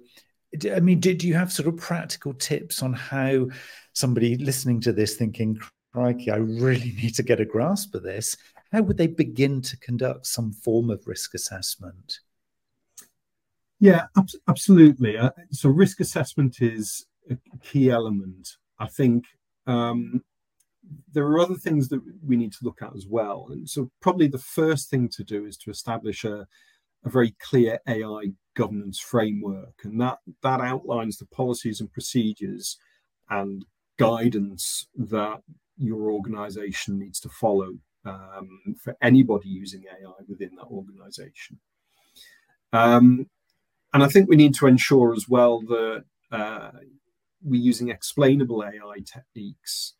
[0.71, 3.47] I mean, did you have sort of practical tips on how
[3.93, 5.59] somebody listening to this thinking,
[5.93, 8.35] crikey, I really need to get a grasp of this?
[8.71, 12.19] How would they begin to conduct some form of risk assessment?
[13.79, 15.17] Yeah, ab- absolutely.
[15.17, 18.57] Uh, so risk assessment is a key element.
[18.77, 19.25] I think
[19.67, 20.23] um,
[21.13, 23.47] there are other things that we need to look at as well.
[23.51, 26.47] And so probably the first thing to do is to establish a,
[27.05, 32.77] a very clear AI governance framework, and that that outlines the policies and procedures
[33.29, 33.65] and
[33.97, 35.41] guidance that
[35.77, 37.71] your organization needs to follow
[38.05, 41.59] um, for anybody using AI within that organization.
[42.73, 43.27] Um,
[43.93, 46.71] and I think we need to ensure as well that uh,
[47.41, 49.93] we're using explainable AI techniques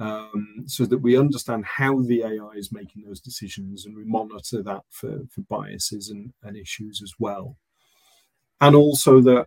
[0.00, 4.62] um, so that we understand how the AI is making those decisions and we monitor
[4.62, 7.58] that for, for biases and, and issues as well.
[8.62, 9.46] And also that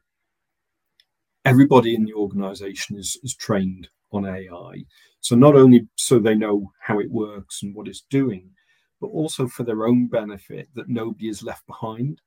[1.44, 4.84] everybody in the organization is, is trained on AI.
[5.22, 8.52] So not only so they know how it works and what it's doing,
[9.02, 12.22] but also for their own benefit that nobody is left behind.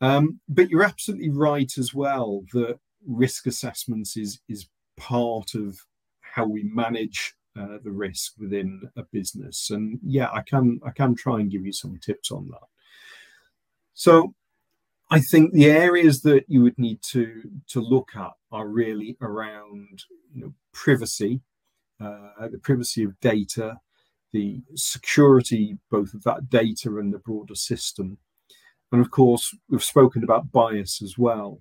[0.00, 5.78] Um, but you're absolutely right as well that risk assessments is is part of
[6.40, 9.70] how we manage uh, the risk within a business.
[9.70, 12.68] And yeah, I can I can try and give you some tips on that.
[13.94, 14.34] So
[15.10, 20.04] I think the areas that you would need to to look at are really around
[20.32, 21.40] you know privacy,
[22.00, 23.80] uh, the privacy of data,
[24.32, 28.18] the security both of that data and the broader system,
[28.92, 31.60] and of course, we've spoken about bias as well.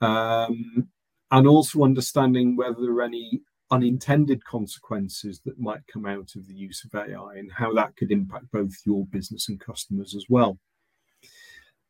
[0.00, 0.88] Um,
[1.30, 6.54] and also understanding whether there are any unintended consequences that might come out of the
[6.54, 10.58] use of AI and how that could impact both your business and customers as well.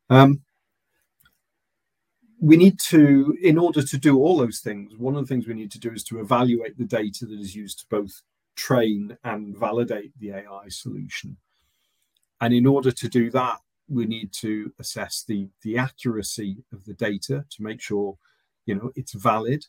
[0.09, 0.41] Um,
[2.39, 5.53] we need to, in order to do all those things, one of the things we
[5.53, 8.21] need to do is to evaluate the data that is used to both
[8.55, 11.37] train and validate the AI solution.
[12.39, 13.57] And in order to do that,
[13.89, 18.17] we need to assess the the accuracy of the data to make sure
[18.65, 19.65] you know it's valid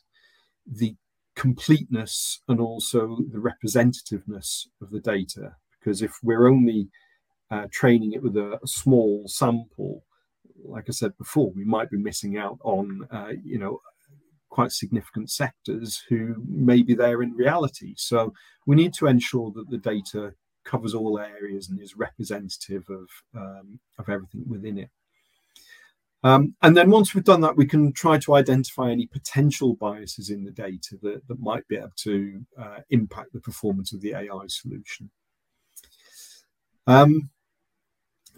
[0.67, 0.95] the
[1.39, 6.89] completeness and also the representativeness of the data because if we're only
[7.49, 10.03] uh, training it with a, a, small sample
[10.65, 13.79] like I said before, we might be missing out on, uh, you know,
[14.49, 17.93] quite significant sectors who may be there in reality.
[17.97, 18.33] So
[18.65, 20.33] we need to ensure that the data
[20.65, 24.89] covers all areas and is representative of um, of everything within it.
[26.23, 30.29] Um, and then once we've done that, we can try to identify any potential biases
[30.29, 34.13] in the data that, that might be able to uh, impact the performance of the
[34.13, 35.11] AI solution.
[36.87, 37.29] Um,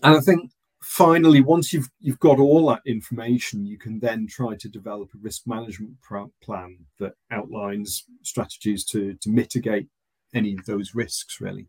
[0.04, 4.56] and I think finally, once you've you've got all that information, you can then try
[4.58, 5.96] to develop a risk management
[6.44, 9.88] plan that outlines strategies to to mitigate
[10.34, 11.40] any of those risks.
[11.40, 11.68] Really.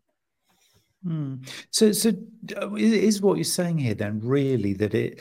[1.05, 1.47] Mm.
[1.69, 2.13] So, so
[2.61, 5.19] uh, is what you're saying here then really that it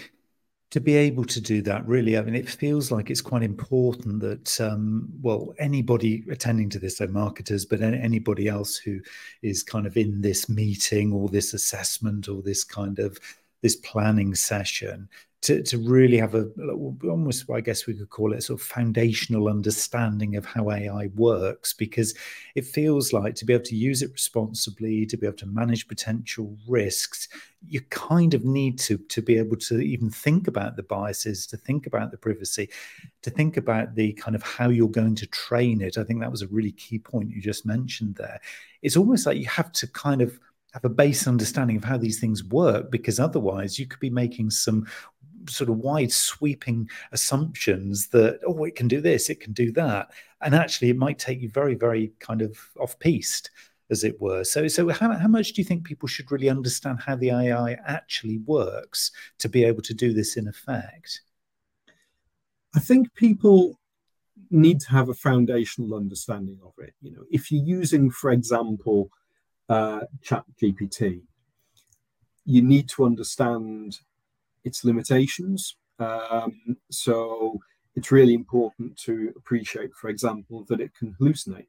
[0.72, 4.20] to be able to do that really i mean it feels like it's quite important
[4.20, 8.98] that um, well anybody attending to this so marketers but anybody else who
[9.42, 13.18] is kind of in this meeting or this assessment or this kind of
[13.62, 15.09] this planning session
[15.42, 16.48] to, to really have a
[17.05, 21.09] almost I guess we could call it a sort of foundational understanding of how AI
[21.16, 22.14] works because
[22.55, 25.88] it feels like to be able to use it responsibly, to be able to manage
[25.88, 27.29] potential risks,
[27.66, 31.57] you kind of need to to be able to even think about the biases, to
[31.57, 32.68] think about the privacy,
[33.22, 35.98] to think about the kind of how you're going to train it.
[35.98, 38.40] I think that was a really key point you just mentioned there.
[38.81, 40.38] It's almost like you have to kind of
[40.72, 44.50] have a base understanding of how these things work because otherwise you could be making
[44.50, 44.87] some
[45.48, 50.11] sort of wide sweeping assumptions that oh it can do this it can do that.
[50.40, 53.50] And actually it might take you very very kind of off piste
[53.90, 54.44] as it were.
[54.44, 57.76] So so how, how much do you think people should really understand how the ai
[57.87, 61.20] actually works to be able to do this in effect?
[62.74, 63.78] I think people
[64.50, 66.94] need to have a foundational understanding of it.
[67.02, 69.11] You know if you're using for example
[69.68, 71.22] uh, chat gpt
[72.44, 73.98] you need to understand
[74.64, 75.77] its limitations.
[75.98, 77.61] Um, so
[77.94, 81.68] it's really important to appreciate, for example, that it can hallucinate.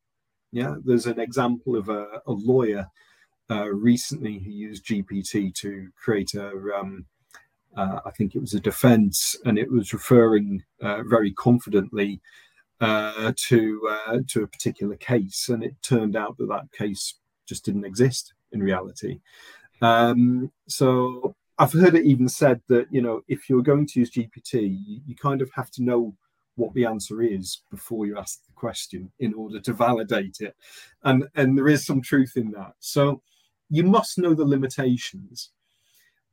[0.51, 2.87] Yeah, there's an example of a, a lawyer
[3.49, 7.05] uh, recently who used GPT to create a, um,
[7.75, 12.21] uh, I think it was a defense, and it was referring uh, very confidently
[12.79, 17.15] uh, to uh, to a particular case, and it turned out that that case
[17.53, 19.19] just didn't exist in reality.
[19.81, 24.11] Um, so I've heard it even said that you know if you're going to use
[24.11, 24.53] GPT,
[24.87, 26.15] you, you, kind of have to know
[26.55, 30.55] what the answer is before you ask the question in order to validate it,
[31.03, 32.73] and and there is some truth in that.
[32.79, 33.21] So
[33.69, 35.51] you must know the limitations,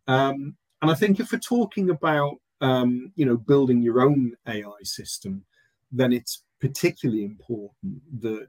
[0.07, 4.83] um, and I think if we're talking about um, you know building your own AI
[4.85, 5.45] system,
[5.93, 8.47] then it's particularly important that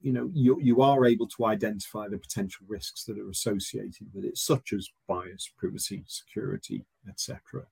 [0.00, 4.24] you know you, you are able to identify the potential risks that are associated with
[4.24, 7.64] it such as bias privacy security etc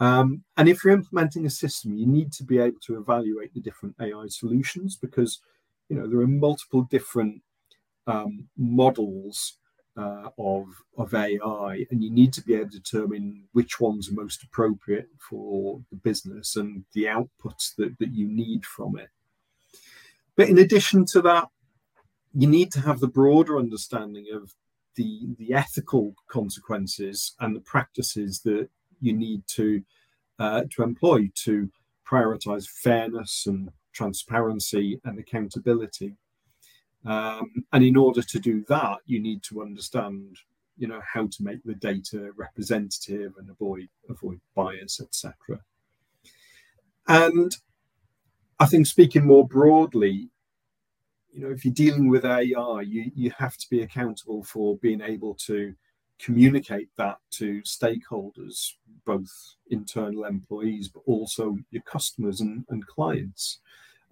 [0.00, 3.60] um, and if you're implementing a system you need to be able to evaluate the
[3.60, 5.40] different ai solutions because
[5.88, 7.42] you know there are multiple different
[8.06, 9.58] um, models
[9.96, 10.66] uh, of
[10.98, 15.08] of AI, and you need to be able to determine which ones are most appropriate
[15.18, 19.08] for the business and the outputs that, that you need from it.
[20.36, 21.48] But in addition to that,
[22.34, 24.54] you need to have the broader understanding of
[24.96, 28.68] the the ethical consequences and the practices that
[29.00, 29.82] you need to
[30.38, 31.70] uh, to employ to
[32.08, 36.16] prioritize fairness and transparency and accountability.
[37.04, 40.36] Um, and in order to do that, you need to understand,
[40.76, 45.60] you know, how to make the data representative and avoid avoid bias, etc.
[47.06, 47.54] And
[48.60, 50.30] I think speaking more broadly,
[51.32, 55.00] you know, if you're dealing with AI, you, you have to be accountable for being
[55.00, 55.74] able to
[56.20, 58.72] communicate that to stakeholders,
[59.04, 59.30] both
[59.70, 63.58] internal employees, but also your customers and, and clients.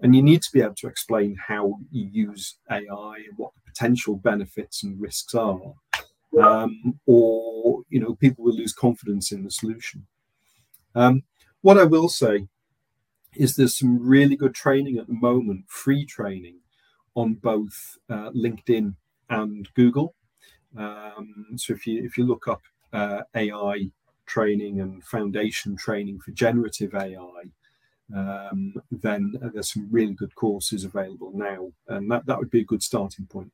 [0.00, 3.70] And you need to be able to explain how you use AI and what the
[3.70, 5.61] potential benefits and risks are.
[6.42, 10.07] Um, or, you know, people will lose confidence in the solution.
[10.96, 11.22] Um,
[11.61, 12.48] what I will say
[13.34, 16.56] is there's some really good training at the moment, free training
[17.14, 18.94] on both uh, LinkedIn
[19.30, 20.14] and Google.
[20.76, 22.62] Um, so if you if you look up
[22.92, 23.90] uh, AI
[24.26, 27.42] training and foundation training for generative AI,
[28.14, 32.64] um, then there's some really good courses available now, and that, that would be a
[32.64, 33.50] good starting point.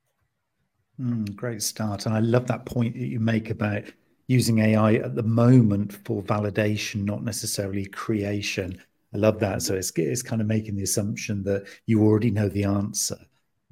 [1.00, 3.84] Mm, great start, and I love that point that you make about
[4.26, 8.80] using AI at the moment for validation, not necessarily creation.
[9.14, 9.62] I love that.
[9.62, 13.18] So it's, it's kind of making the assumption that you already know the answer.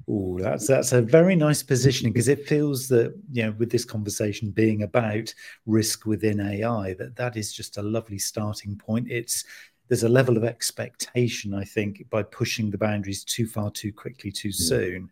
[0.09, 3.83] Oh, that's that's a very nice positioning because it feels that you know with this
[3.83, 5.33] conversation being about
[5.65, 9.11] risk within AI that that is just a lovely starting point.
[9.11, 9.43] It's
[9.89, 14.31] there's a level of expectation I think by pushing the boundaries too far too quickly
[14.31, 14.53] too yeah.
[14.53, 15.09] soon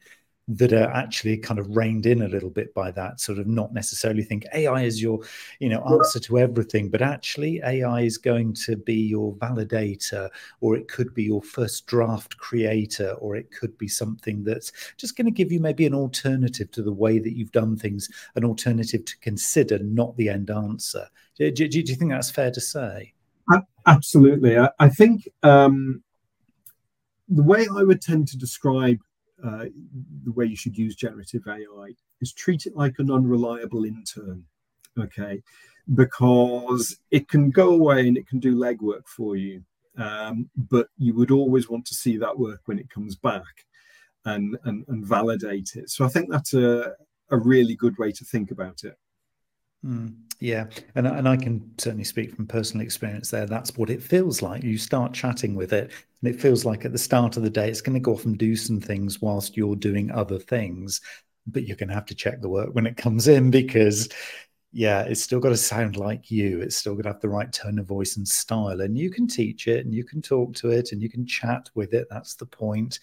[0.47, 3.73] that are actually kind of reined in a little bit by that sort of not
[3.73, 5.19] necessarily think AI is your
[5.59, 10.29] you know answer to everything but actually AI is going to be your validator
[10.61, 15.17] or it could be your first draft creator or it could be something that's just
[15.17, 18.45] going to give you maybe an alternative to the way that you've done things an
[18.45, 21.07] alternative to consider not the end answer.
[21.37, 23.13] Do, do, do you think that's fair to say?
[23.87, 24.57] Absolutely.
[24.57, 26.03] I, I think um,
[27.29, 28.99] the way I would tend to describe
[29.45, 29.65] uh,
[30.23, 31.91] the way you should use generative AI
[32.21, 34.45] is treat it like an unreliable intern,
[34.99, 35.41] okay?
[35.93, 39.63] Because it can go away and it can do legwork for you,
[39.97, 43.65] um, but you would always want to see that work when it comes back
[44.25, 45.89] and, and, and validate it.
[45.89, 46.93] So I think that's a,
[47.29, 48.97] a really good way to think about it.
[49.86, 50.65] Mm, yeah,
[50.95, 53.45] and and I can certainly speak from personal experience there.
[53.45, 54.63] That's what it feels like.
[54.63, 57.69] You start chatting with it, and it feels like at the start of the day,
[57.69, 61.01] it's going to go off and do some things whilst you're doing other things.
[61.47, 64.09] But you're going to have to check the work when it comes in because,
[64.71, 66.61] yeah, it's still got to sound like you.
[66.61, 68.81] It's still going to have the right tone of voice and style.
[68.81, 71.69] And you can teach it, and you can talk to it, and you can chat
[71.75, 72.07] with it.
[72.09, 72.99] That's the point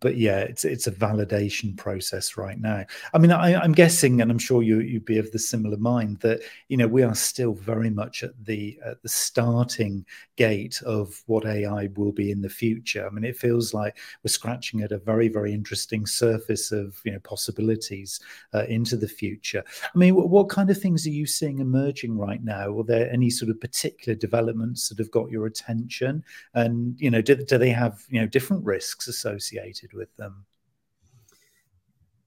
[0.00, 2.84] but yeah, it's it's a validation process right now.
[3.12, 6.20] I mean, I, am guessing, and I'm sure you you'd be of the similar mind
[6.20, 10.06] that you know we are still very much at the at the starting
[10.36, 13.06] gate of what AI will be in the future.
[13.06, 17.12] I mean, it feels like we're scratching at a very very interesting surface of you
[17.12, 18.20] know possibilities
[18.54, 19.62] uh, into the future.
[19.94, 22.78] I mean, what, what kind of things are you seeing emerging right now?
[22.78, 26.24] Are there any sort of particular developments that have got your attention?
[26.54, 29.73] And you know, do, do they have you know different risks associated?
[29.74, 30.46] Associated with them?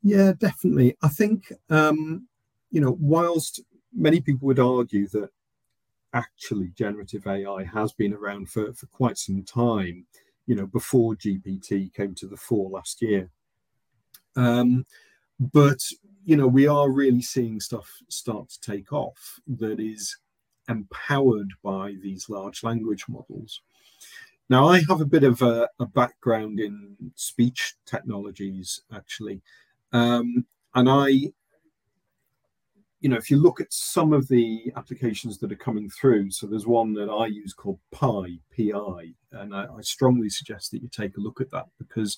[0.03, 0.95] Yeah, definitely.
[1.01, 2.27] I think, um,
[2.71, 3.61] you know, whilst
[3.93, 5.29] many people would argue that
[6.13, 10.05] actually generative AI has been around for, for quite some time,
[10.45, 13.29] you know, before GPT came to the fore last year.
[14.35, 14.85] Um,
[15.39, 15.79] but,
[16.23, 20.17] you know, we are really seeing stuff start to take off that is
[20.69, 23.61] empowered by these large language models.
[24.49, 29.41] Now, I have a bit of a, a background in speech technologies, actually.
[29.91, 31.33] Um, and I, you
[33.09, 36.65] know, if you look at some of the applications that are coming through, so there's
[36.65, 41.17] one that I use called Pi, PI, and I, I strongly suggest that you take
[41.17, 42.17] a look at that because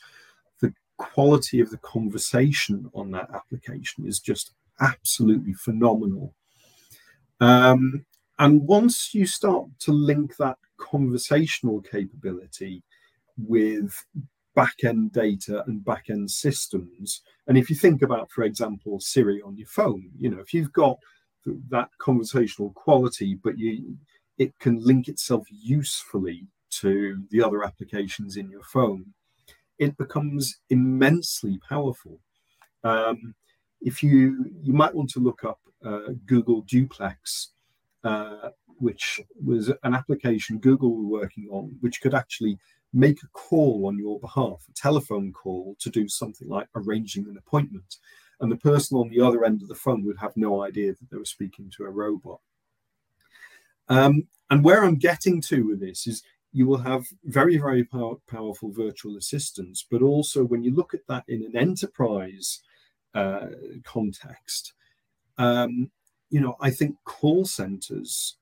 [0.61, 4.51] the quality of the conversation on that application is just
[4.81, 6.35] absolutely phenomenal.
[7.39, 8.05] Um,
[8.37, 12.83] and once you start to link that conversational capability
[13.37, 13.93] with
[14.55, 17.21] back-end data and back-end systems.
[17.47, 20.73] And if you think about, for example, Siri on your phone, you know, if you've
[20.73, 20.97] got
[21.69, 23.97] that conversational quality, but you
[24.37, 29.05] it can link itself usefully to the other applications in your phone,
[29.77, 32.19] it becomes immensely powerful.
[32.83, 33.35] Um,
[33.81, 37.49] if you you might want to look up uh, Google Duplex,
[38.03, 38.49] uh,
[38.79, 42.57] which was an application Google were working on, which could actually
[42.93, 47.37] make a call on your behalf, a telephone call to do something like arranging an
[47.37, 47.97] appointment.
[48.39, 51.09] And the person on the other end of the phone would have no idea that
[51.11, 52.39] they were speaking to a robot.
[53.89, 58.15] Um, and where I'm getting to with this is you will have very, very power,
[58.27, 62.61] powerful virtual assistants, but also when you look at that in an enterprise
[63.13, 63.47] uh,
[63.83, 64.73] context,
[65.37, 65.91] um,
[66.29, 68.37] you know, I think call centers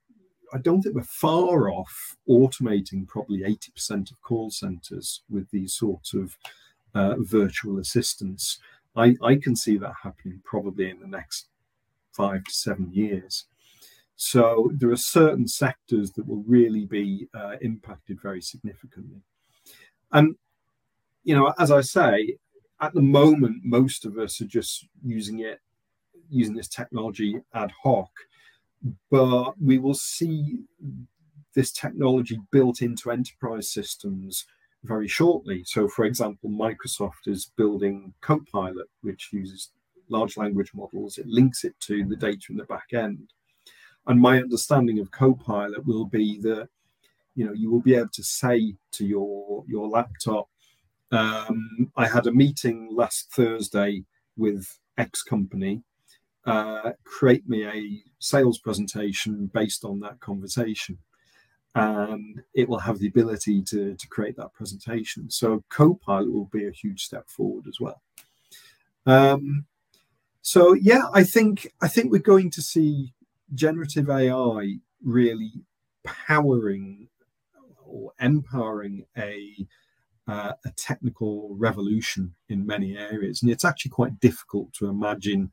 [0.53, 6.13] I don't think we're far off automating probably 80% of call centers with these sorts
[6.13, 6.37] of
[6.95, 8.59] uh, virtual assistants.
[8.95, 11.47] I, I can see that happening probably in the next
[12.11, 13.45] five to seven years.
[14.15, 19.21] So there are certain sectors that will really be uh, impacted very significantly.
[20.11, 20.35] And,
[21.23, 22.37] you know, as I say,
[22.81, 25.59] at the moment, most of us are just using it,
[26.29, 28.09] using this technology ad hoc
[29.09, 30.59] but we will see
[31.55, 34.45] this technology built into enterprise systems
[34.83, 35.63] very shortly.
[35.65, 39.71] So, for example, Microsoft is building Copilot, which uses
[40.09, 41.17] large language models.
[41.17, 43.33] It links it to the data in the back end.
[44.05, 46.69] And my understanding of Copilot will be that
[47.35, 50.47] you know you will be able to say to your your laptop,
[51.11, 54.05] um, I had a meeting last Thursday
[54.37, 55.83] with X company
[56.47, 60.97] uh, create me a sales presentation based on that conversation.
[61.75, 65.29] And it will have the ability to, to create that presentation.
[65.29, 68.01] So Copilot will be a huge step forward as well.
[69.05, 69.65] Um,
[70.41, 73.13] so yeah, I think I think we're going to see
[73.53, 75.51] generative AI really
[76.03, 77.09] powering
[77.85, 79.67] or empowering a
[80.27, 85.51] uh, a technical revolution in many areas, and it's actually quite difficult to imagine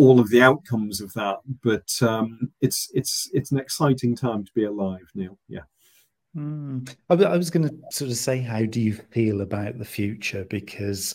[0.00, 1.36] all of the outcomes of that.
[1.62, 5.38] But um, it's it's it's an exciting time to be alive, Neil.
[5.46, 5.66] Yeah.
[6.34, 6.88] Mm.
[7.10, 10.44] I, I was going to sort of say, how do you feel about the future?
[10.48, 11.14] Because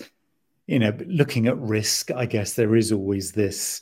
[0.67, 3.81] you know, looking at risk, I guess there is always this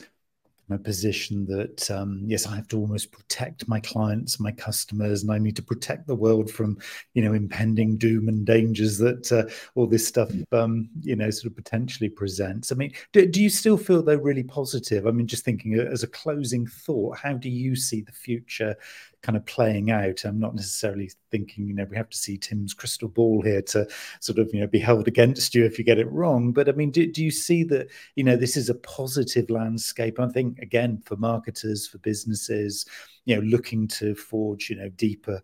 [0.69, 5.31] my position that um, yes, I have to almost protect my clients, my customers, and
[5.31, 6.77] I need to protect the world from
[7.13, 9.45] you know impending doom and dangers that uh,
[9.75, 12.71] all this stuff um, you know sort of potentially presents.
[12.71, 15.05] I mean, do, do you still feel they're really positive?
[15.05, 18.75] I mean, just thinking uh, as a closing thought, how do you see the future
[19.23, 20.25] kind of playing out.
[20.25, 23.87] I'm not necessarily thinking, you know, we have to see Tim's crystal ball here to
[24.19, 26.51] sort of, you know, be held against you if you get it wrong.
[26.51, 30.19] But I mean, do, do you see that, you know, this is a positive landscape?
[30.19, 32.85] I think, again, for marketers, for businesses,
[33.25, 35.41] you know, looking to forge, you know, deeper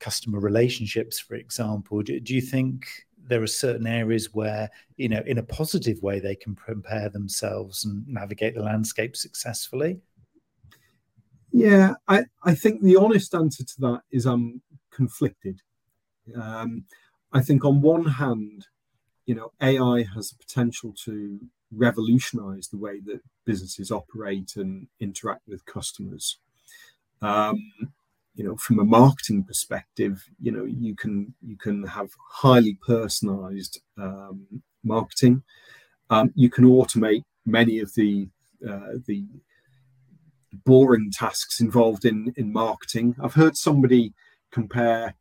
[0.00, 2.02] customer relationships, for example.
[2.02, 2.86] Do, do you think
[3.28, 7.84] there are certain areas where you know in a positive way they can prepare themselves
[7.84, 10.00] and navigate the landscape successfully
[11.52, 15.60] yeah, I, I think the honest answer to that is I'm conflicted.
[16.36, 16.84] Um,
[17.32, 18.66] I think on one hand,
[19.26, 21.40] you know, AI has the potential to
[21.72, 26.38] revolutionize the way that businesses operate and interact with customers.
[27.22, 27.58] Um,
[28.34, 33.80] you know, from a marketing perspective, you know, you can you can have highly personalized
[33.98, 34.46] um,
[34.84, 35.42] marketing.
[36.10, 38.28] Um, you can automate many of the
[38.68, 39.26] uh, the
[40.64, 43.16] boring tasks involved in in marketing.
[43.22, 44.14] I've heard somebody
[44.50, 45.14] compare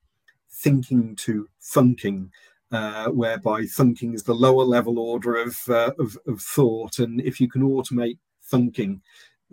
[0.50, 2.30] thinking to thunking,
[2.72, 7.40] uh, whereby thunking is the lower level order of, uh, of, of thought, and if
[7.40, 8.18] you can automate
[8.52, 9.02] thunking,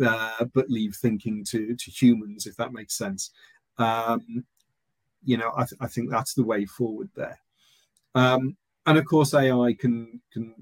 [0.05, 3.30] uh, but leave thinking to to humans, if that makes sense,
[3.78, 4.45] um,
[5.22, 7.39] you know, I, th- I, think that's the way forward there.
[8.14, 8.57] Um,
[8.87, 10.55] and of course, AI can can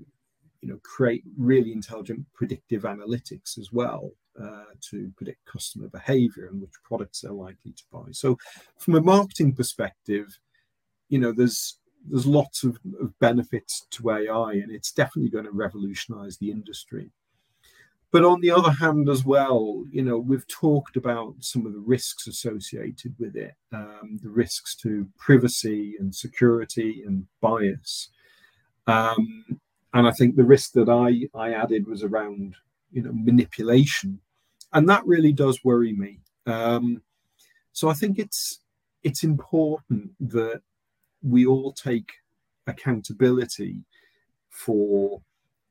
[0.60, 6.60] you know create really intelligent predictive analytics as well uh, to predict customer behavior and
[6.60, 8.06] which products they're likely to buy.
[8.12, 8.38] So,
[8.78, 10.38] from a marketing perspective,
[11.08, 11.78] you know, there's
[12.08, 17.10] there's lots of, of benefits to AI, and it's definitely going to revolutionize the industry.
[18.10, 21.80] But on the other hand, as well, you know, we've talked about some of the
[21.80, 28.10] risks associated with it, um, the risks to privacy and security and bias.
[28.86, 29.60] Um,
[29.94, 32.54] and I think the risk that I, I added was around
[32.92, 34.20] you know manipulation,
[34.72, 36.20] and that really does worry me.
[36.46, 37.02] Um,
[37.72, 38.60] so I think it's
[39.02, 40.60] it's important that
[41.22, 42.12] we all take
[42.66, 43.76] accountability
[44.50, 45.22] for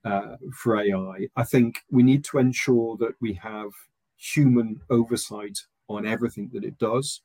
[0.03, 1.27] uh, for AI.
[1.35, 3.69] I think we need to ensure that we have
[4.17, 7.21] human oversight on everything that it does,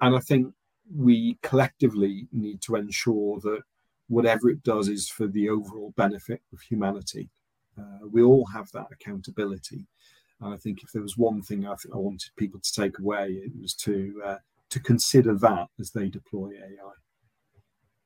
[0.00, 0.54] and I think
[0.94, 3.62] we collectively need to ensure that
[4.08, 7.30] whatever it does is for the overall benefit of humanity.
[7.78, 9.86] Uh, we all have that accountability.
[10.40, 13.28] And I think if there was one thing I, I wanted people to take away,
[13.28, 14.36] it was to uh,
[14.70, 16.92] to consider that as they deploy AI.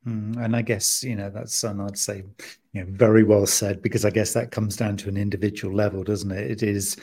[0.07, 2.25] Mm, and I guess you know that's and I'd say
[2.73, 6.03] you know very well said because I guess that comes down to an individual level,
[6.03, 6.51] doesn't it?
[6.51, 6.97] It is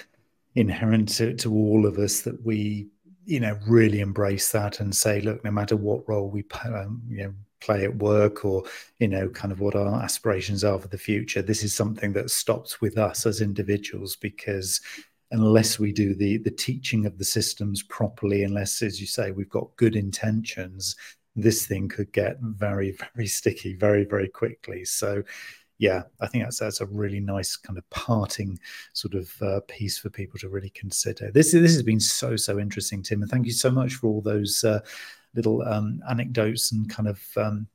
[0.55, 2.87] inherent to, to all of us that we
[3.25, 7.23] you know really embrace that and say, look, no matter what role we um, you
[7.23, 8.63] know play at work or
[8.99, 12.29] you know kind of what our aspirations are for the future this is something that
[12.29, 14.81] stops with us as individuals because
[15.31, 19.49] unless we do the the teaching of the systems properly unless as you say we've
[19.49, 20.95] got good intentions
[21.35, 24.85] this thing could get very very sticky very very quickly.
[24.85, 25.23] So
[25.77, 28.59] yeah i think that's that's a really nice kind of parting
[28.93, 31.31] sort of uh, piece for people to really consider.
[31.31, 34.21] This this has been so so interesting tim and thank you so much for all
[34.21, 34.81] those uh,
[35.35, 37.67] little um, anecdotes and kind of um,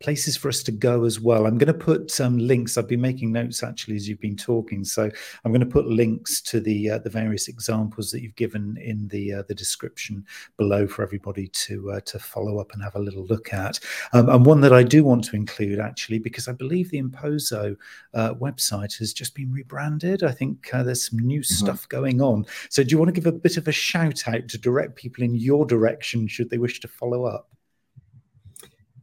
[0.00, 1.46] places for us to go as well.
[1.46, 2.78] I'm going to put some um, links.
[2.78, 5.10] I've been making notes actually as you've been talking, so
[5.44, 9.08] I'm going to put links to the uh, the various examples that you've given in
[9.08, 10.24] the uh, the description
[10.56, 13.80] below for everybody to uh, to follow up and have a little look at.
[14.12, 17.76] Um, and one that I do want to include actually because I believe the Emposo
[18.14, 20.22] uh, website has just been rebranded.
[20.22, 21.64] I think uh, there's some new mm-hmm.
[21.64, 22.46] stuff going on.
[22.70, 25.24] So do you want to give a bit of a shout out to direct people
[25.24, 27.48] in your direction should they wish to follow up?